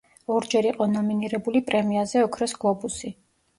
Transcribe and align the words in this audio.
ორჯერ 0.35 0.67
იყო 0.69 0.87
ნომინირებული 0.93 1.63
პრემიაზე 1.69 2.25
„ოქროს 2.31 2.59
გლობუსი“. 2.65 3.17